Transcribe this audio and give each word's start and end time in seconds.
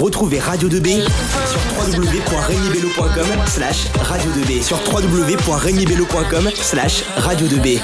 Retrouvez 0.00 0.40
Radio 0.40 0.68
2B 0.68 1.02
sur 1.46 1.60
www.regnibello.com 1.78 3.46
slash 3.46 3.86
radio 4.02 4.30
2B 4.32 4.62
sur 4.62 4.78
www.regnibello.com 4.92 6.50
slash 6.54 7.04
radio 7.16 7.46
2B. 7.46 7.80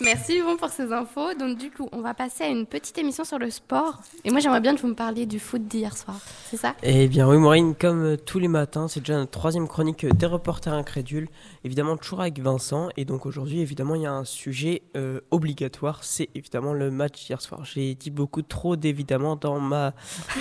Merci 0.00 0.38
Yvon 0.38 0.56
pour 0.56 0.68
ces 0.68 0.92
infos. 0.92 1.34
Donc 1.34 1.58
du 1.58 1.70
coup, 1.70 1.88
on 1.90 2.00
va 2.00 2.14
passer 2.14 2.44
à 2.44 2.48
une 2.48 2.66
petite 2.66 2.96
émission 2.98 3.24
sur 3.24 3.38
le 3.38 3.50
sport. 3.50 4.00
Et 4.24 4.30
moi, 4.30 4.38
j'aimerais 4.38 4.60
bien 4.60 4.76
que 4.76 4.80
vous 4.80 4.88
me 4.88 4.94
parliez 4.94 5.26
du 5.26 5.40
foot 5.40 5.66
d'hier 5.66 5.96
soir. 5.96 6.20
C'est 6.50 6.56
ça? 6.56 6.76
Eh 6.84 7.08
bien 7.08 7.28
oui, 7.28 7.36
Maureen, 7.36 7.74
comme 7.74 8.04
euh, 8.04 8.16
tous 8.16 8.38
les 8.38 8.46
matins, 8.46 8.86
c'est 8.86 9.00
déjà 9.00 9.16
notre 9.16 9.32
troisième 9.32 9.66
chronique 9.66 10.04
euh, 10.04 10.10
des 10.10 10.26
reporters 10.26 10.72
incrédules. 10.72 11.28
Évidemment, 11.64 11.96
toujours 11.96 12.20
avec 12.20 12.38
Vincent. 12.38 12.90
Et 12.96 13.04
donc 13.04 13.26
aujourd'hui, 13.26 13.60
évidemment, 13.60 13.96
il 13.96 14.02
y 14.02 14.06
a 14.06 14.12
un 14.12 14.24
sujet 14.24 14.82
euh, 14.96 15.20
obligatoire. 15.32 16.04
C'est 16.04 16.28
évidemment 16.36 16.74
le 16.74 16.92
match 16.92 17.26
d'hier 17.26 17.40
soir. 17.40 17.64
J'ai 17.64 17.96
dit 17.96 18.10
beaucoup 18.10 18.42
trop 18.42 18.76
d'évidemment 18.76 19.34
dans 19.34 19.58
ma 19.58 19.94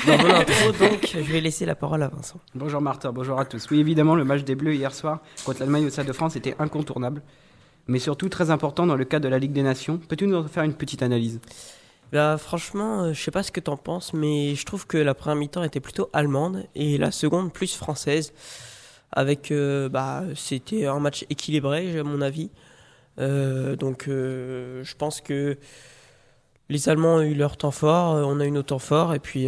dans 0.05 0.17
mon 0.17 0.29
intro, 0.35 0.71
donc 0.79 1.09
je 1.13 1.31
vais 1.31 1.41
laisser 1.41 1.65
la 1.65 1.75
parole 1.75 2.03
à 2.03 2.09
Vincent. 2.09 2.39
Bonjour 2.53 2.81
Martin, 2.81 3.11
bonjour 3.11 3.39
à 3.39 3.45
tous. 3.45 3.67
Oui, 3.71 3.79
évidemment, 3.79 4.13
le 4.13 4.23
match 4.23 4.43
des 4.43 4.55
Bleus 4.55 4.75
hier 4.75 4.93
soir 4.93 5.19
contre 5.45 5.61
l'Allemagne 5.61 5.85
au 5.85 5.89
Stade 5.89 6.07
de 6.07 6.13
France 6.13 6.35
était 6.35 6.55
incontournable 6.59 7.23
mais 7.87 7.99
surtout 7.99 8.29
très 8.29 8.51
important 8.51 8.85
dans 8.85 8.95
le 8.95 9.05
cadre 9.05 9.25
de 9.25 9.29
la 9.29 9.39
Ligue 9.39 9.53
des 9.53 9.63
Nations. 9.63 9.97
Peux-tu 9.97 10.27
nous 10.27 10.47
faire 10.47 10.63
une 10.63 10.73
petite 10.73 11.01
analyse? 11.01 11.39
Bah, 12.13 12.37
franchement, 12.37 13.03
euh, 13.03 13.13
je 13.13 13.21
sais 13.21 13.31
pas 13.31 13.43
ce 13.43 13.51
que 13.51 13.59
tu 13.59 13.69
en 13.69 13.75
penses, 13.75 14.13
mais 14.13 14.55
je 14.55 14.65
trouve 14.65 14.87
que 14.87 14.97
la 14.97 15.13
première 15.13 15.35
mi-temps 15.35 15.63
était 15.63 15.81
plutôt 15.81 16.09
allemande 16.13 16.63
et 16.73 16.97
la 16.97 17.11
seconde 17.11 17.51
plus 17.51 17.75
française. 17.75 18.33
Avec, 19.11 19.51
euh, 19.51 19.89
bah, 19.89 20.23
c'était 20.35 20.85
un 20.85 20.99
match 20.99 21.25
équilibré, 21.29 21.99
à 21.99 22.03
mon 22.03 22.21
avis. 22.21 22.49
Euh, 23.19 23.75
donc, 23.75 24.05
je 24.07 24.95
pense 24.95 25.21
que 25.21 25.57
les 26.69 26.89
Allemands 26.89 27.15
ont 27.15 27.21
eu 27.21 27.33
leur 27.33 27.57
temps 27.57 27.71
fort, 27.71 28.15
on 28.27 28.39
a 28.39 28.45
eu 28.45 28.51
nos 28.51 28.63
temps 28.63 28.79
forts, 28.79 29.13
et 29.13 29.19
puis, 29.19 29.47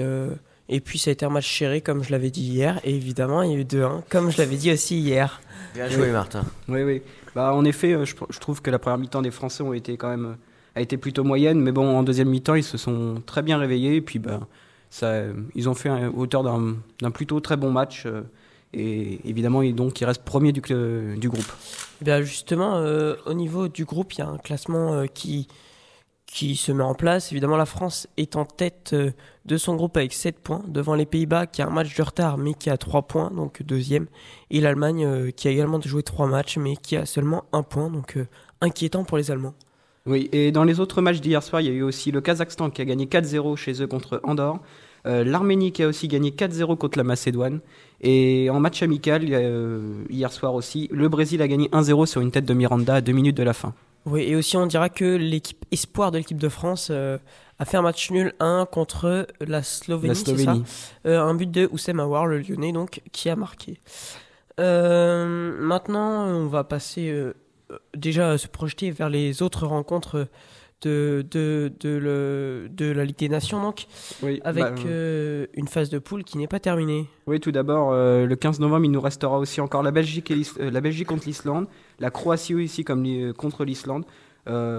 et 0.70 0.80
puis 0.80 0.98
ça 0.98 1.10
a 1.10 1.14
été 1.14 1.26
un 1.26 1.30
match 1.30 1.48
chéré, 1.48 1.82
comme 1.82 2.04
je 2.04 2.12
l'avais 2.12 2.30
dit 2.30 2.44
hier. 2.44 2.80
Et 2.84 2.96
évidemment, 2.96 3.42
il 3.42 3.52
y 3.52 3.56
a 3.56 3.58
eu 3.58 3.64
2-1, 3.64 4.04
comme 4.10 4.32
je 4.32 4.38
l'avais 4.38 4.56
dit 4.56 4.72
aussi 4.72 4.98
hier. 4.98 5.42
Bien 5.74 5.90
joué, 5.90 6.12
Martin. 6.12 6.46
Oui, 6.68 6.84
oui. 6.84 7.02
Bah, 7.36 7.54
en 7.54 7.66
effet, 7.66 7.94
euh, 7.94 8.06
je, 8.06 8.40
trouve 8.40 8.62
que 8.62 8.72
la 8.72 8.80
première 8.80 8.98
mi-temps 8.98 9.22
des 9.22 9.32
Français 9.32 9.64
ont 9.64 9.74
été 9.74 9.98
quand 9.98 10.10
même 10.10 10.26
euh, 10.26 10.36
a 10.76 10.82
été 10.82 10.98
plutôt 10.98 11.24
moyenne, 11.24 11.60
mais 11.60 11.72
bon, 11.72 11.98
en 11.98 12.04
deuxième 12.04 12.30
mi-temps, 12.30 12.56
ils 12.56 12.64
se 12.64 12.78
sont 12.78 13.22
très 13.26 13.42
bien 13.42 13.58
réveillés 13.58 13.96
et 13.96 14.02
puis 14.02 14.20
bah, 14.20 14.40
ça, 14.90 15.24
ils 15.56 15.68
ont 15.68 15.74
fait 15.74 15.90
à 15.90 16.10
hauteur 16.10 16.44
d'un 16.44 17.12
plutôt 17.12 17.40
très 17.40 17.58
bon 17.58 17.72
match. 17.72 18.06
Euh, 18.06 18.22
et 18.72 19.20
évidemment, 19.28 19.64
ils, 19.64 19.74
donc, 19.74 20.00
ils 20.00 20.06
restent 20.06 20.24
premiers 20.24 20.52
du, 20.52 20.62
du 20.62 21.30
groupe. 21.30 21.52
Eh 22.02 22.06
bien 22.06 22.22
justement, 22.22 22.84
au 23.26 23.34
niveau 23.34 23.68
du 23.68 23.84
groupe, 23.84 24.14
il 24.14 24.20
y 24.20 24.22
a 24.22 24.28
un 24.28 24.38
classement 24.38 25.06
qui, 25.12 25.48
qui 26.32 26.56
se 26.56 26.72
met 26.72 26.84
en 26.84 26.94
place. 26.94 27.32
Évidemment, 27.32 27.58
la 27.58 27.66
France 27.66 28.08
est 28.18 28.36
en 28.36 28.46
tête 28.46 28.92
euh, 28.94 29.12
de 29.46 29.58
son 29.58 29.76
groupe 29.76 29.98
avec 29.98 30.14
7 30.14 30.40
points, 30.40 30.64
devant 30.68 30.94
les 30.94 31.06
Pays-Bas 31.06 31.48
qui 31.48 31.62
a 31.62 31.68
un 31.68 31.72
match 31.72 31.96
de 31.96 32.04
retard 32.04 32.38
mais 32.38 32.54
qui 32.54 32.70
a 32.70 32.78
3 32.78 33.04
points, 33.04 33.32
donc 33.32 33.64
deuxième, 33.64 34.06
et 34.52 34.62
l'Allemagne 34.62 35.06
euh, 35.06 35.32
qui 35.32 35.48
a 35.48 35.52
également 35.52 35.82
joué 35.82 36.04
3 36.04 36.28
matchs 36.28 36.58
mais 36.58 36.76
qui 36.76 36.96
a 36.96 37.06
seulement 37.06 37.46
1 37.52 37.64
point, 37.64 37.90
donc 37.90 38.18
euh, 38.18 38.28
inquiétant 38.62 39.04
pour 39.04 39.18
les 39.18 39.32
Allemands. 39.32 39.56
Oui, 40.06 40.30
et 40.32 40.52
dans 40.52 40.64
les 40.64 40.80
autres 40.80 41.02
matchs 41.02 41.20
d'hier 41.20 41.42
soir, 41.44 41.62
il 41.62 41.68
y 41.68 41.72
a 41.72 41.74
eu 41.74 41.82
aussi 41.82 42.12
le 42.12 42.22
Kazakhstan 42.22 42.70
qui 42.70 42.82
a 42.82 42.86
gagné 42.86 43.06
4-0 43.06 43.56
chez 43.56 43.82
eux 43.82 43.88
contre 43.88 44.22
Andorre, 44.24 44.60
l'Arménie 45.06 45.72
qui 45.72 45.84
a 45.84 45.88
aussi 45.88 46.08
gagné 46.08 46.32
4-0 46.32 46.78
contre 46.78 46.98
la 46.98 47.04
Macédoine, 47.04 47.60
et 48.02 48.50
en 48.50 48.60
match 48.60 48.82
amical, 48.82 49.24
hier 50.10 50.32
soir 50.32 50.56
aussi, 50.56 50.88
le 50.92 51.10
Brésil 51.10 51.42
a 51.42 51.48
gagné 51.48 51.68
1-0 51.70 52.06
sur 52.06 52.22
une 52.22 52.32
tête 52.32 52.46
de 52.46 52.54
Miranda 52.54 52.96
à 52.96 53.02
2 53.02 53.12
minutes 53.12 53.38
de 53.38 53.44
la 53.44 53.54
fin. 53.54 53.74
Oui, 54.10 54.24
et 54.24 54.36
aussi 54.36 54.58
on 54.58 54.66
dira 54.66 54.90
que 54.90 55.16
l'équipe 55.16 55.64
espoir 55.72 56.12
de 56.12 56.18
l'équipe 56.18 56.38
de 56.38 56.50
France 56.50 56.90
euh, 56.92 57.18
a 57.60 57.66
fait 57.66 57.78
un 57.78 57.82
match 57.82 58.10
nul 58.12 58.34
1 58.40 58.68
contre 58.72 59.28
la 59.40 59.62
Slovénie, 59.62 60.16
c'est 60.16 60.38
ça 60.38 60.56
euh, 61.06 61.22
Un 61.22 61.36
but 61.36 61.50
de 61.50 61.70
Oussem 61.72 62.00
Aouar, 62.00 62.26
le 62.26 62.40
Lyonnais, 62.40 62.72
donc, 62.72 63.02
qui 63.12 63.30
a 63.30 63.36
marqué. 63.36 63.80
Euh, 64.60 65.56
maintenant, 65.60 66.26
on 66.26 66.48
va 66.48 66.64
passer 66.64 67.14
déjà 67.96 68.38
se 68.38 68.48
projeter 68.48 68.92
vers 68.92 69.10
les 69.10 69.42
autres 69.42 69.68
rencontres 69.68 70.28
de, 70.82 71.26
de, 71.30 71.72
de, 71.80 71.90
le, 71.90 72.70
de 72.72 72.92
la 72.92 73.06
Ligue 73.06 73.18
des 73.18 73.30
Nations, 73.30 73.62
donc, 73.62 73.88
avec 74.44 74.64
bah, 74.64 74.74
euh, 74.86 75.48
une 75.54 75.68
phase 75.68 75.90
de 75.90 76.00
poule 76.00 76.24
qui 76.24 76.38
n'est 76.38 76.48
pas 76.48 76.60
terminée. 76.60 77.08
Oui, 77.28 77.40
tout 77.40 77.52
d'abord, 77.52 77.92
euh, 77.92 78.26
le 78.26 78.36
15 78.36 78.60
novembre, 78.60 78.86
il 78.86 78.92
nous 78.92 79.02
restera 79.02 79.38
aussi 79.38 79.62
encore 79.62 79.84
la 79.84 79.92
Belgique, 79.92 80.32
et 80.32 80.42
euh, 80.60 80.72
la 80.72 80.82
Belgique 80.82 81.08
contre 81.08 81.28
l'Islande, 81.28 81.68
la 82.00 82.12
Croatie 82.12 82.56
aussi 82.56 82.84
comme, 82.84 83.34
contre 83.34 83.66
l'Islande, 83.66 84.06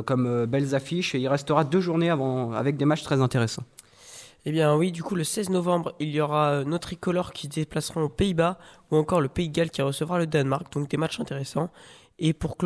comme 0.06 0.46
belles 0.46 0.74
affiches, 0.74 1.14
et 1.14 1.20
il 1.20 1.28
restera 1.28 1.62
deux 1.62 1.80
journées 1.80 2.10
avant, 2.10 2.52
avec 2.52 2.76
des 2.76 2.84
matchs 2.84 3.04
très 3.04 3.20
intéressants. 3.20 3.62
Eh 4.46 4.52
bien 4.52 4.74
oui, 4.74 4.90
du 4.90 5.02
coup 5.02 5.14
le 5.14 5.22
16 5.22 5.50
novembre, 5.50 5.94
il 6.00 6.08
y 6.08 6.20
aura 6.20 6.64
nos 6.64 6.78
tricolores 6.78 7.32
qui 7.32 7.46
se 7.46 7.52
déplaceront 7.52 8.02
aux 8.02 8.08
Pays-Bas 8.08 8.58
ou 8.90 8.96
encore 8.96 9.20
le 9.20 9.28
Pays 9.28 9.48
de 9.48 9.54
Galles 9.54 9.70
qui 9.70 9.82
recevra 9.82 10.18
le 10.18 10.26
Danemark, 10.26 10.72
donc 10.72 10.88
des 10.88 10.96
matchs 10.96 11.20
intéressants. 11.20 11.70
Et 12.18 12.32
pour 12.32 12.56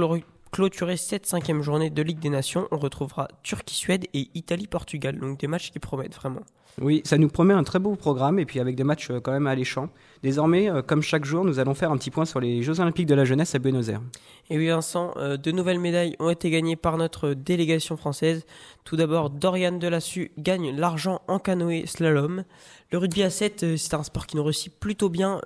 clôturer 0.55 0.97
cette 0.97 1.27
cinquième 1.27 1.63
journée 1.63 1.91
de 1.91 2.01
Ligue 2.01 2.21
des 2.21 2.31
Nations, 2.31 2.69
on 2.71 2.77
retrouvera 2.77 3.27
Turquie-Suède 3.43 4.07
et 4.15 4.29
Italie-Portugal. 4.35 5.19
Donc 5.19 5.41
des 5.41 5.49
matchs 5.49 5.73
qui 5.73 5.81
promettent 5.81 6.15
vraiment. 6.15 6.43
Oui, 6.81 7.03
ça 7.05 7.19
nous 7.19 7.29
promet 7.29 7.55
un 7.55 7.65
très 7.65 7.81
beau 7.81 7.97
programme 7.97 8.39
et 8.39 8.45
puis 8.47 8.61
avec 8.61 8.77
des 8.77 8.85
matchs 8.85 9.11
euh, 9.11 9.21
quand 9.21 9.33
même 9.33 9.49
alléchants. 9.49 9.89
Désormais, 10.23 10.71
euh, 10.71 10.83
comme 10.83 11.03
chaque 11.03 11.25
jour, 11.25 11.45
nous 11.45 11.59
allons 11.59 11.75
faire 11.75 11.91
un 11.91 11.97
petit 11.97 12.11
point 12.11 12.25
sur 12.25 12.39
les 12.39 12.63
Jeux 12.63 12.79
Olympiques 12.79 13.07
de 13.07 13.15
la 13.17 13.25
jeunesse 13.25 13.55
à 13.57 13.59
Buenos 13.59 13.89
Aires. 13.89 14.01
Et 14.49 14.57
oui, 14.57 14.69
Vincent, 14.69 15.13
euh, 15.17 15.37
de 15.37 15.51
nouvelles 15.51 15.81
médailles 15.81 16.15
ont 16.21 16.31
été 16.31 16.51
gagnées 16.51 16.77
par 16.77 16.99
notre 16.99 17.31
délégation 17.35 17.97
française. 17.97 18.45
Tout 18.85 18.97
d'abord, 18.97 19.31
Dorian 19.31 19.73
Delassu 19.73 20.31
gagne 20.39 20.77
l'argent 20.77 21.21
en 21.27 21.41
canoë 21.41 21.87
slalom. 21.87 22.45
Le 22.91 22.99
rugby 22.99 23.25
à 23.25 23.31
7, 23.31 23.77
c'est 23.77 23.95
un 23.95 24.05
sport 24.05 24.27
qui 24.27 24.37
nous 24.37 24.45
réussit 24.45 24.73
plutôt 24.73 25.09
bien 25.09 25.41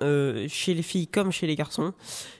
chez 0.47 0.75
les 0.75 0.83
filles 0.83 1.07
comme 1.07 1.31
chez 1.31 1.47
les 1.47 1.55
garçons, 1.55 1.93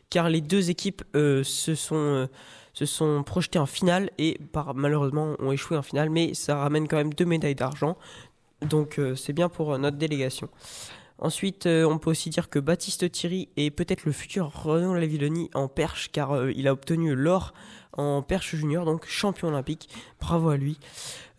car 0.09 0.29
les 0.29 0.41
deux 0.41 0.69
équipes 0.69 1.03
se 1.13 1.75
sont 1.75 2.27
se 2.73 2.85
sont 2.85 3.23
projetés 3.23 3.59
en 3.59 3.65
finale 3.65 4.09
et 4.17 4.37
malheureusement 4.73 5.35
ont 5.39 5.51
échoué 5.51 5.77
en 5.77 5.81
finale, 5.81 6.09
mais 6.09 6.33
ça 6.33 6.55
ramène 6.55 6.87
quand 6.87 6.95
même 6.95 7.13
deux 7.13 7.25
médailles 7.25 7.55
d'argent. 7.55 7.97
Donc 8.61 8.99
euh, 8.99 9.15
c'est 9.15 9.33
bien 9.33 9.49
pour 9.49 9.73
euh, 9.73 9.77
notre 9.77 9.97
délégation. 9.97 10.49
Ensuite, 11.17 11.65
euh, 11.65 11.83
on 11.83 11.97
peut 11.97 12.09
aussi 12.09 12.29
dire 12.29 12.49
que 12.49 12.59
Baptiste 12.59 13.11
Thierry 13.11 13.49
est 13.57 13.71
peut-être 13.71 14.05
le 14.05 14.13
futur 14.13 14.51
Renaud 14.63 14.95
Lavilloni 14.95 15.49
en 15.53 15.67
perche, 15.67 16.09
car 16.11 16.49
il 16.49 16.67
a 16.67 16.73
obtenu 16.73 17.15
l'or 17.15 17.53
en 17.93 18.21
perche 18.21 18.55
junior, 18.55 18.85
donc 18.85 19.05
champion 19.07 19.49
olympique. 19.49 19.89
Bravo 20.21 20.49
à 20.49 20.57
lui. 20.57 20.79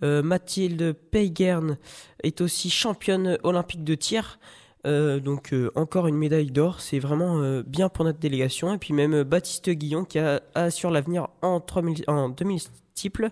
Mathilde 0.03 0.95
Peygern 1.11 1.79
est 2.23 2.41
aussi 2.41 2.69
championne 2.69 3.39
olympique 3.43 3.85
de 3.85 3.95
tir. 3.95 4.39
Euh, 4.87 5.21
donc 5.21 5.53
euh, 5.53 5.71
encore 5.75 6.07
une 6.07 6.17
médaille 6.17 6.51
d'or, 6.51 6.81
c'est 6.81 6.99
vraiment 6.99 7.41
euh, 7.41 7.63
bien 7.63 7.89
pour 7.89 8.05
notre 8.05 8.19
délégation. 8.19 8.73
Et 8.75 8.79
puis 8.79 8.95
même 8.95 9.23
Baptiste 9.23 9.71
Guillon 9.71 10.05
qui 10.05 10.19
assure 10.55 10.91
l'avenir 10.91 11.29
en, 11.43 11.61
3000, 11.61 12.05
en 12.07 12.29
2000 12.29 12.61
multiples. 12.73 13.31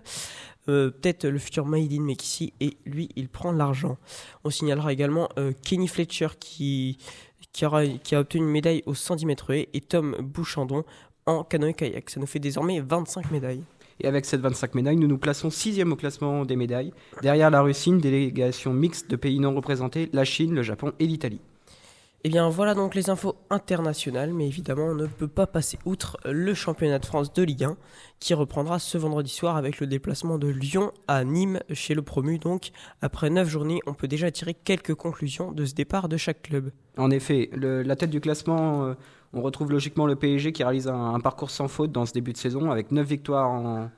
Peut-être 0.65 1.25
le 1.27 1.39
futur 1.39 1.65
Maïdine 1.65 2.03
Mekissi 2.03 2.53
et 2.59 2.77
lui 2.85 3.09
il 3.15 3.27
prend 3.27 3.51
l'argent. 3.51 3.97
On 4.43 4.51
signalera 4.51 4.93
également 4.93 5.27
Kenny 5.63 5.87
Fletcher 5.87 6.27
qui, 6.39 6.99
qui, 7.53 7.65
a 7.65 8.19
obtenu 8.19 8.43
une 8.43 8.51
médaille 8.51 8.83
au 8.85 8.93
110 8.93 9.25
mètres 9.25 9.51
et 9.51 9.81
Tom 9.81 10.15
Bouchandon 10.19 10.83
en 11.29 11.43
canoë-kayak. 11.43 12.09
Ça 12.09 12.19
nous 12.19 12.25
fait 12.25 12.39
désormais 12.39 12.79
25 12.79 13.31
médailles. 13.31 13.63
Et 14.01 14.07
avec 14.07 14.25
cette 14.25 14.41
25 14.41 14.75
médailles, 14.75 14.95
nous 14.95 15.07
nous 15.07 15.17
plaçons 15.17 15.49
sixième 15.49 15.91
au 15.91 15.95
classement 15.95 16.45
des 16.45 16.55
médailles, 16.55 16.93
derrière 17.21 17.49
la 17.49 17.61
Russie, 17.61 17.89
une 17.89 17.99
délégation 17.99 18.73
mixte 18.73 19.09
de 19.11 19.15
pays 19.17 19.39
non 19.39 19.53
représentés, 19.53 20.09
la 20.13 20.23
Chine, 20.23 20.55
le 20.55 20.63
Japon 20.63 20.93
et 20.99 21.05
l'Italie. 21.05 21.41
Eh 22.25 22.29
bien 22.29 22.49
voilà 22.49 22.73
donc 22.73 22.95
les 22.95 23.09
infos 23.09 23.35
internationales, 23.49 24.33
mais 24.33 24.45
évidemment 24.45 24.87
on 24.87 24.95
ne 24.95 25.07
peut 25.07 25.29
pas 25.29 25.47
passer 25.47 25.79
outre 25.85 26.17
le 26.25 26.53
championnat 26.53 26.99
de 26.99 27.05
France 27.05 27.31
de 27.31 27.43
Ligue 27.43 27.63
1 27.63 27.77
qui 28.19 28.33
reprendra 28.33 28.77
ce 28.77 28.97
vendredi 28.97 29.31
soir 29.31 29.55
avec 29.55 29.79
le 29.79 29.87
déplacement 29.87 30.37
de 30.37 30.49
Lyon 30.49 30.91
à 31.07 31.23
Nîmes 31.23 31.61
chez 31.71 31.93
le 31.93 32.01
promu. 32.01 32.37
Donc 32.37 32.71
après 33.01 33.29
9 33.29 33.47
journées, 33.47 33.79
on 33.85 33.93
peut 33.93 34.09
déjà 34.09 34.29
tirer 34.31 34.53
quelques 34.53 34.95
conclusions 34.95 35.53
de 35.53 35.63
ce 35.63 35.73
départ 35.73 36.09
de 36.09 36.17
chaque 36.17 36.41
club. 36.41 36.71
En 36.97 37.09
effet, 37.09 37.49
la 37.53 37.95
tête 37.95 38.09
du 38.09 38.19
classement, 38.19 38.83
euh, 38.83 38.95
on 39.31 39.41
retrouve 39.41 39.71
logiquement 39.71 40.05
le 40.05 40.17
PSG 40.17 40.51
qui 40.51 40.65
réalise 40.65 40.89
un, 40.89 41.13
un, 41.13 41.21
parcours 41.21 41.51
sans 41.51 41.69
faute 41.69 41.93
dans 41.93 42.05
ce 42.05 42.11
début 42.11 42.33
de 42.33 42.37
saison 42.37 42.69
avec 42.69 42.91
9 42.91 43.07
victoires 43.07 43.49
en, 43.49 43.89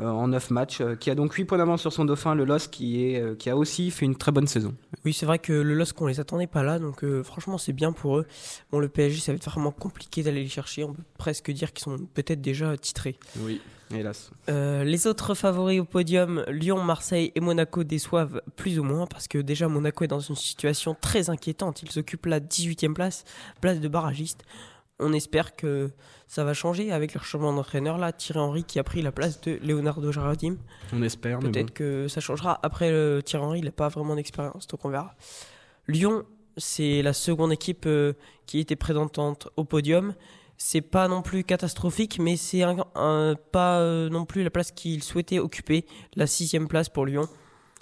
en 0.00 0.28
9 0.28 0.50
matchs, 0.50 0.80
euh, 0.80 0.94
qui 0.94 1.10
a 1.10 1.14
donc 1.14 1.32
8 1.32 1.44
points 1.44 1.58
d'avance 1.58 1.80
sur 1.80 1.92
son 1.92 2.04
dauphin, 2.04 2.34
le 2.34 2.44
LOS, 2.44 2.68
qui, 2.70 3.04
est, 3.04 3.20
euh, 3.20 3.34
qui 3.34 3.50
a 3.50 3.56
aussi 3.56 3.90
fait 3.90 4.04
une 4.04 4.16
très 4.16 4.32
bonne 4.32 4.46
saison. 4.46 4.74
Oui, 5.04 5.12
c'est 5.12 5.26
vrai 5.26 5.38
que 5.38 5.52
le 5.52 5.74
LOS, 5.74 5.92
qu'on 5.94 6.06
les 6.06 6.20
attendait 6.20 6.46
pas 6.46 6.62
là, 6.62 6.78
donc 6.78 7.04
franchement, 7.22 7.58
c'est 7.58 7.72
bien 7.72 7.92
pour 7.92 8.18
eux. 8.18 8.26
Bon, 8.70 8.78
le 8.78 8.88
PSG, 8.88 9.20
ça 9.20 9.32
va 9.32 9.36
être 9.36 9.50
vraiment 9.50 9.70
compliqué 9.70 10.22
d'aller 10.22 10.42
les 10.42 10.48
chercher. 10.48 10.84
On 10.84 10.92
peut 10.92 11.02
presque 11.18 11.50
dire 11.50 11.72
qu'ils 11.72 11.84
sont 11.84 11.96
peut-être 12.14 12.40
déjà 12.40 12.76
titrés. 12.76 13.18
Oui, 13.40 13.60
hélas. 13.94 14.30
les 14.48 15.06
autres 15.06 15.34
favoris 15.34 15.80
au 15.80 15.84
podium, 15.84 16.44
Lyon, 16.48 16.82
Marseille 16.82 17.32
et 17.34 17.40
Monaco 17.40 17.84
déçoivent 17.84 18.42
plus 18.56 18.78
ou 18.78 18.84
moins 18.84 19.06
parce 19.06 19.28
que 19.28 19.38
déjà 19.38 19.68
Monaco 19.68 20.04
est 20.04 20.08
dans 20.08 20.20
une 20.20 20.36
situation 20.36 20.96
très 21.00 21.30
inquiétante. 21.30 21.82
Ils 21.82 21.98
occupent 21.98 22.26
la 22.26 22.40
18e 22.40 22.92
place, 22.92 23.24
place 23.60 23.80
de 23.80 23.88
barragiste 23.88 24.44
on 25.00 25.12
espère 25.12 25.54
que 25.56 25.90
ça 26.26 26.44
va 26.44 26.54
changer 26.54 26.90
avec 26.92 27.14
leur 27.14 27.24
changement 27.24 27.52
d'entraîneur 27.52 27.98
là, 27.98 28.12
Thierry 28.12 28.40
Henry 28.40 28.64
qui 28.64 28.78
a 28.78 28.84
pris 28.84 29.00
la 29.02 29.12
place 29.12 29.40
de 29.40 29.58
Leonardo 29.62 30.10
Jardim. 30.12 30.56
On 30.92 31.02
espère. 31.02 31.38
Peut-être 31.38 31.72
que 31.72 32.08
ça 32.08 32.20
changera. 32.20 32.58
Après, 32.62 32.88
Thierry 33.22 33.44
Henry, 33.44 33.58
il 33.60 33.64
n'a 33.64 33.70
pas 33.72 33.88
vraiment 33.88 34.16
d'expérience, 34.16 34.66
donc 34.66 34.84
on 34.84 34.88
verra. 34.90 35.14
Lyon 35.86 36.24
C'est 36.56 37.02
la 37.02 37.12
seconde 37.12 37.52
équipe 37.52 37.84
euh, 37.86 38.14
qui 38.46 38.58
était 38.58 38.74
présentante 38.76 39.48
au 39.56 39.64
podium. 39.64 40.14
C'est 40.56 40.80
pas 40.80 41.06
non 41.06 41.22
plus 41.22 41.44
catastrophique, 41.44 42.18
mais 42.18 42.36
c'est 42.36 42.64
un, 42.64 42.76
un- 42.96 43.36
pas 43.52 43.78
euh, 43.78 44.08
non 44.08 44.24
plus 44.24 44.42
la 44.42 44.50
place 44.50 44.72
qu'ils 44.72 45.04
souhaitaient 45.04 45.38
occuper, 45.38 45.86
la 46.16 46.26
sixième 46.26 46.66
place 46.66 46.88
pour 46.88 47.06
Lyon. 47.06 47.28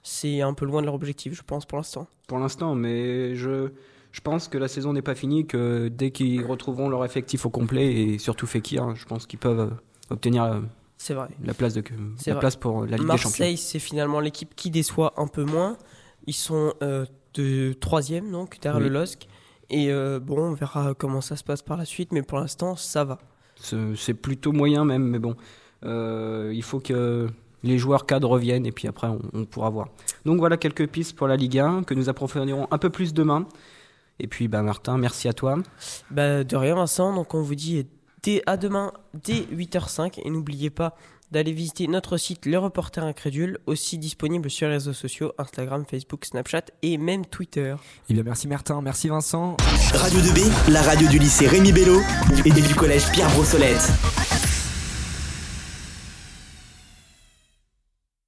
C'est 0.03 0.43
un 0.43 0.53
peu 0.53 0.67
loin 0.67 0.83
de 0.83 0.87
leur 0.87 0.95
objectif, 0.95 1.33
je 1.35 1.43
pense, 1.43 1.65
pour 1.65 1.79
l'instant. 1.79 2.07
Pour 2.29 2.39
l'instant, 2.39 2.75
mais 2.75 3.35
je, 3.35 3.71
je 4.17 4.23
pense 4.23 4.49
que 4.49 4.57
la 4.57 4.67
saison 4.67 4.95
n'est 4.95 5.03
pas 5.03 5.15
finie, 5.15 5.47
que 5.47 5.89
dès 5.89 6.11
qu'ils 6.11 6.43
retrouveront 6.43 6.89
leur 6.89 7.05
effectif 7.05 7.45
au 7.45 7.51
complet, 7.51 7.93
et 7.93 8.19
surtout 8.19 8.47
Fekir, 8.47 8.97
je 8.97 9.05
pense 9.05 9.27
qu'ils 9.27 9.39
peuvent 9.39 9.61
euh, 9.61 9.71
obtenir 10.09 10.45
euh, 10.45 10.61
C'est 10.97 11.13
vrai. 11.13 11.29
la 11.45 11.53
place, 11.53 11.75
de, 11.75 11.83
la 12.27 12.33
vrai. 12.33 12.41
place 12.41 12.57
pour 12.57 12.87
la 12.87 12.97
Ligue 12.97 13.01
des 13.11 13.19
Champions. 13.19 13.29
Marseille, 13.29 13.59
c'est 13.59 13.79
finalement 13.79 14.19
l'équipe 14.21 14.55
qui 14.57 14.71
déçoit 14.71 15.13
un 15.19 15.27
peu 15.27 15.45
moins. 15.45 15.77
Ils 16.27 16.33
sont 16.33 16.73
euh, 16.83 17.05
de 17.35 17.75
troisième, 17.75 18.31
donc 18.33 18.59
derrière 18.59 18.81
Oui. 18.81 18.89
le 18.89 18.95
LOSC. 18.95 19.29
Et 19.69 19.91
euh, 19.93 20.19
bon, 20.19 20.39
on 20.39 20.55
verra 20.55 20.95
comment 20.95 21.21
ça 21.21 21.37
se 21.37 21.45
passe 21.45 21.61
par 21.61 21.77
la 21.77 21.85
suite, 21.85 22.11
mais 22.13 22.23
pour 22.23 22.39
l'instant, 22.39 22.75
ça 22.75 23.05
va. 23.05 23.19
C'est 23.57 23.77
c'est 23.97 24.15
plutôt 24.15 24.53
moyen 24.53 24.87
même, 24.87 25.05
mais 25.05 25.19
bon, 25.19 25.37
euh, 25.85 26.53
il 26.55 26.63
faut 26.63 26.81
que 26.81 27.29
les 27.63 27.77
joueurs 27.77 28.07
cadres 28.07 28.31
reviennent 28.31 28.65
et 28.65 28.73
puis 28.73 28.89
après 28.89 29.09
on, 29.09 29.21
on 29.35 29.45
pourra 29.45 29.69
voir. 29.69 29.89
Donc 30.25 30.39
voilà 30.39 30.57
quelques 30.57 30.87
pistes 30.89 31.15
pour 31.17 31.27
la 31.29 31.37
Ligue 31.37 31.59
1 31.59 31.83
que 31.83 31.93
nous 31.93 32.09
approfondirons 32.09 32.67
un 32.71 32.79
peu 32.79 32.89
plus 32.89 33.13
demain. 33.13 33.47
Et 34.19 34.27
puis 34.27 34.49
bah 34.49 34.63
Martin, 34.63 34.99
merci 34.99 35.29
à 35.29 35.33
toi. 35.33 35.59
Bah, 36.11 36.45
de 36.45 36.57
rien, 36.57 36.75
Vincent. 36.75 37.15
Donc, 37.15 37.35
on 37.35 37.43
vous 37.43 37.55
dit 37.55 37.87
dès, 38.23 38.43
à 38.47 38.57
demain 38.57 38.93
dès 39.15 39.41
8h05. 39.53 40.21
Et 40.25 40.31
n'oubliez 40.31 40.71
pas 40.71 40.97
d'aller 41.33 41.53
visiter 41.53 41.87
notre 41.89 42.17
site 42.17 42.47
Le 42.47 42.59
Reporter 42.59 43.05
Incrédule, 43.05 43.59
aussi 43.67 43.99
disponible 43.99 44.49
sur 44.51 44.69
les 44.69 44.75
réseaux 44.75 44.93
sociaux 44.93 45.33
Instagram, 45.39 45.85
Facebook, 45.89 46.25
Snapchat 46.25 46.67
et 46.83 46.99
même 46.99 47.27
Twitter. 47.27 47.75
Eh 48.09 48.15
bien, 48.15 48.23
merci 48.23 48.47
Martin, 48.49 48.81
merci 48.81 49.09
Vincent. 49.09 49.57
Radio 49.93 50.21
2B, 50.21 50.73
la 50.73 50.83
radio 50.83 51.09
du 51.09 51.19
lycée 51.19 51.49
Rémi 51.49 51.73
Bello 51.73 52.01
et 52.45 52.51
du 52.51 52.75
collège 52.75 53.11
Pierre 53.13 53.31
Brossolette. 53.31 54.26